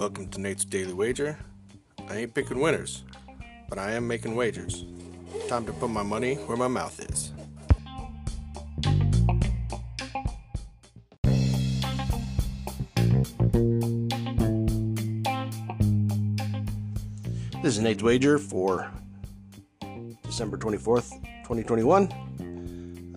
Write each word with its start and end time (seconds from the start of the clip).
Welcome 0.00 0.28
to 0.28 0.40
Nate's 0.40 0.64
Daily 0.64 0.94
Wager. 0.94 1.38
I 2.08 2.16
ain't 2.16 2.34
picking 2.34 2.58
winners, 2.58 3.04
but 3.68 3.78
I 3.78 3.90
am 3.90 4.08
making 4.08 4.34
wagers. 4.34 4.86
Time 5.46 5.66
to 5.66 5.74
put 5.74 5.90
my 5.90 6.02
money 6.02 6.36
where 6.36 6.56
my 6.56 6.68
mouth 6.68 6.98
is. 7.00 7.32
This 17.62 17.76
is 17.76 17.80
Nate's 17.80 18.02
Wager 18.02 18.38
for 18.38 18.90
December 20.22 20.56
24th, 20.56 21.10
2021. 21.42 22.08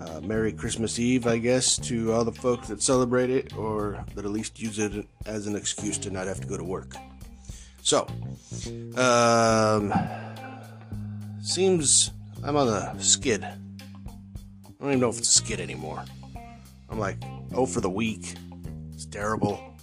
Uh, 0.06 0.20
Merry 0.22 0.52
Christmas 0.52 1.00
Eve, 1.00 1.28
I 1.28 1.38
guess, 1.38 1.78
to 1.78 2.12
all 2.12 2.26
the 2.26 2.32
folks 2.32 2.68
that 2.68 2.82
celebrate 2.82 3.30
it 3.30 3.56
or 3.56 4.04
that 4.16 4.26
at 4.26 4.32
least 4.32 4.60
use 4.60 4.80
it 4.80 5.08
as 5.26 5.48
an 5.48 5.56
excuse 5.56 5.98
to 6.00 6.10
not 6.10 6.28
have 6.28 6.42
to 6.42 6.48
go 6.48 6.58
to 6.58 6.64
work. 6.64 6.96
So, 7.82 8.08
um, 8.98 9.94
seems 11.42 12.12
I'm 12.44 12.58
on 12.58 12.68
a 12.68 13.02
skid. 13.02 13.44
I 13.44 13.50
don't 14.80 14.90
even 14.90 15.00
know 15.00 15.10
if 15.10 15.18
it's 15.18 15.30
a 15.30 15.40
skid 15.40 15.60
anymore. 15.60 16.04
I'm 16.90 17.00
like, 17.00 17.18
oh, 17.54 17.66
for 17.66 17.82
the 17.82 17.90
week. 17.90 18.36
It's 18.94 19.06
terrible 19.06 19.74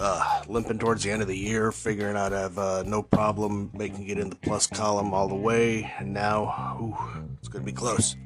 uh, 0.00 0.42
limping 0.48 0.78
towards 0.78 1.02
the 1.02 1.10
end 1.10 1.22
of 1.22 1.28
the 1.28 1.36
year, 1.36 1.70
figuring 1.70 2.16
out 2.16 2.32
I 2.32 2.40
have 2.40 2.58
uh, 2.58 2.82
no 2.84 3.02
problem 3.02 3.70
making 3.74 4.08
it 4.08 4.18
in 4.18 4.30
the 4.30 4.36
plus 4.36 4.66
column 4.66 5.12
all 5.12 5.28
the 5.28 5.34
way, 5.34 5.92
and 5.98 6.12
now 6.12 6.78
ooh, 6.80 6.96
it's 7.38 7.48
to 7.48 7.60
be 7.60 7.72
close. 7.72 8.16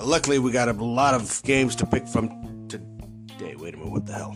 But 0.00 0.08
luckily, 0.08 0.38
we 0.38 0.50
got 0.50 0.70
a 0.70 0.72
lot 0.72 1.12
of 1.12 1.42
games 1.42 1.76
to 1.76 1.84
pick 1.84 2.08
from 2.08 2.30
today. 2.68 3.54
Wait 3.54 3.74
a 3.74 3.76
minute, 3.76 3.92
what 3.92 4.06
the 4.06 4.14
hell? 4.14 4.34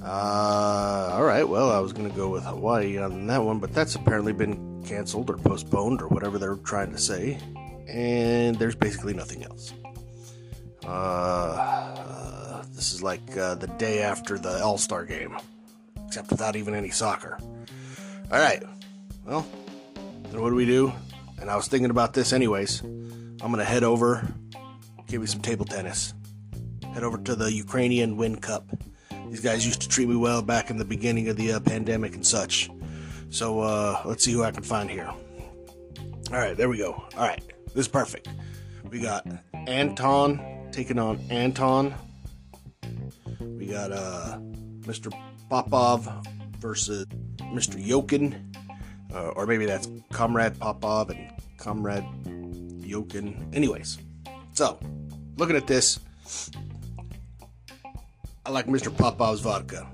Uh, 0.00 1.10
all 1.12 1.24
right, 1.24 1.42
well, 1.42 1.72
I 1.72 1.80
was 1.80 1.92
going 1.92 2.08
to 2.08 2.16
go 2.16 2.28
with 2.28 2.44
Hawaii 2.44 2.98
on 2.98 3.26
that 3.26 3.42
one, 3.42 3.58
but 3.58 3.74
that's 3.74 3.96
apparently 3.96 4.32
been 4.32 4.84
canceled 4.84 5.30
or 5.30 5.36
postponed 5.36 6.00
or 6.00 6.06
whatever 6.06 6.38
they're 6.38 6.54
trying 6.54 6.92
to 6.92 6.98
say, 6.98 7.40
and 7.88 8.54
there's 8.54 8.76
basically 8.76 9.14
nothing 9.14 9.42
else. 9.42 9.74
Uh, 10.86 12.62
this 12.74 12.92
is 12.92 13.02
like 13.02 13.36
uh, 13.36 13.56
the 13.56 13.66
day 13.66 14.02
after 14.02 14.38
the 14.38 14.62
All 14.62 14.78
Star 14.78 15.04
game, 15.04 15.36
except 16.06 16.30
without 16.30 16.54
even 16.54 16.76
any 16.76 16.90
soccer. 16.90 17.36
All 18.30 18.38
right. 18.38 18.62
Well, 19.26 19.44
then 20.30 20.40
what 20.40 20.50
do 20.50 20.54
we 20.54 20.66
do? 20.66 20.92
And 21.42 21.50
I 21.50 21.56
was 21.56 21.66
thinking 21.66 21.90
about 21.90 22.14
this 22.14 22.32
anyways. 22.32 22.82
I'm 22.82 23.36
going 23.38 23.56
to 23.56 23.64
head 23.64 23.82
over, 23.82 24.32
give 25.08 25.20
me 25.20 25.26
some 25.26 25.40
table 25.40 25.64
tennis. 25.64 26.14
Head 26.94 27.02
over 27.02 27.18
to 27.18 27.34
the 27.34 27.52
Ukrainian 27.52 28.16
Win 28.16 28.36
Cup. 28.36 28.70
These 29.28 29.40
guys 29.40 29.66
used 29.66 29.82
to 29.82 29.88
treat 29.88 30.08
me 30.08 30.14
well 30.14 30.40
back 30.40 30.70
in 30.70 30.76
the 30.76 30.84
beginning 30.84 31.28
of 31.28 31.36
the 31.36 31.54
uh, 31.54 31.60
pandemic 31.60 32.14
and 32.14 32.24
such. 32.24 32.70
So 33.30 33.58
uh, 33.58 34.02
let's 34.04 34.22
see 34.22 34.30
who 34.30 34.44
I 34.44 34.52
can 34.52 34.62
find 34.62 34.88
here. 34.88 35.08
All 35.08 36.38
right, 36.38 36.56
there 36.56 36.68
we 36.68 36.78
go. 36.78 36.92
All 36.92 37.26
right, 37.26 37.42
this 37.74 37.86
is 37.86 37.88
perfect. 37.88 38.28
We 38.88 39.00
got 39.00 39.26
Anton 39.66 40.68
taking 40.70 41.00
on 41.00 41.18
Anton. 41.28 41.92
We 43.40 43.66
got 43.66 43.90
uh, 43.90 44.38
Mr. 44.82 45.12
Popov 45.50 46.08
versus 46.60 47.06
Mr. 47.38 47.84
Yokin, 47.84 48.51
uh, 49.14 49.28
or 49.36 49.46
maybe 49.46 49.66
that's 49.66 49.88
Comrade 50.10 50.58
Popov 50.58 51.10
and 51.10 51.30
Comrade 51.58 52.04
Yokin. 52.80 53.54
Anyways, 53.54 53.98
so 54.52 54.78
looking 55.36 55.56
at 55.56 55.66
this, 55.66 56.00
I 58.44 58.50
like 58.50 58.66
Mr. 58.66 58.96
Popov's 58.96 59.40
vodka. 59.40 59.86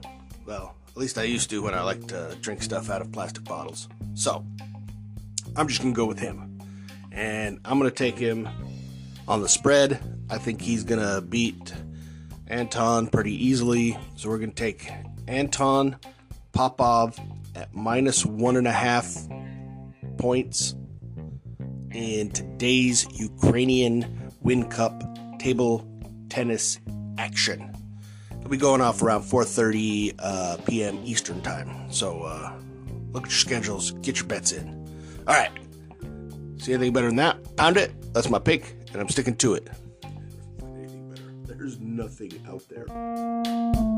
Well, 0.46 0.74
at 0.88 0.96
least 0.96 1.18
I 1.18 1.24
used 1.24 1.50
to 1.50 1.62
when 1.62 1.74
I 1.74 1.82
liked 1.82 2.08
to 2.08 2.36
drink 2.40 2.62
stuff 2.62 2.90
out 2.90 3.00
of 3.00 3.12
plastic 3.12 3.44
bottles. 3.44 3.88
So 4.14 4.44
I'm 5.56 5.68
just 5.68 5.80
gonna 5.80 5.94
go 5.94 6.06
with 6.06 6.18
him, 6.18 6.60
and 7.12 7.60
I'm 7.64 7.78
gonna 7.78 7.90
take 7.90 8.18
him 8.18 8.48
on 9.26 9.42
the 9.42 9.48
spread. 9.48 10.00
I 10.30 10.38
think 10.38 10.60
he's 10.60 10.84
gonna 10.84 11.20
beat 11.20 11.72
Anton 12.48 13.08
pretty 13.08 13.46
easily. 13.46 13.96
So 14.16 14.28
we're 14.28 14.38
going 14.38 14.52
to 14.52 14.56
take 14.56 14.90
Anton 15.26 15.96
Popov 16.52 17.18
at 17.58 17.74
minus 17.74 18.24
one 18.24 18.56
and 18.56 18.68
a 18.68 18.72
half 18.72 19.16
points 20.16 20.76
in 21.92 22.30
today's 22.30 23.06
Ukrainian 23.18 24.30
Win 24.42 24.68
Cup 24.68 25.02
table 25.38 25.86
tennis 26.28 26.78
action. 27.18 27.74
It'll 28.38 28.50
be 28.50 28.56
going 28.56 28.80
off 28.80 29.02
around 29.02 29.22
4:30 29.22 30.14
uh, 30.18 30.56
p.m. 30.66 31.00
Eastern 31.04 31.42
time. 31.42 31.90
So 31.90 32.22
uh, 32.22 32.52
look 33.10 33.24
at 33.24 33.30
your 33.30 33.38
schedules, 33.38 33.90
get 34.02 34.18
your 34.18 34.26
bets 34.26 34.52
in. 34.52 34.68
All 35.26 35.34
right. 35.34 35.50
See 36.58 36.72
anything 36.72 36.92
better 36.92 37.08
than 37.08 37.16
that? 37.16 37.56
Pound 37.56 37.76
it. 37.76 37.92
That's 38.14 38.30
my 38.30 38.38
pick, 38.38 38.76
and 38.92 39.00
I'm 39.00 39.08
sticking 39.08 39.36
to 39.36 39.54
it. 39.54 39.68
There's 41.44 41.80
nothing 41.80 42.40
out 42.48 42.62
there. 42.68 43.97